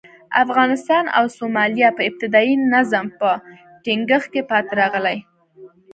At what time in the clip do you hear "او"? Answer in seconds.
1.17-1.25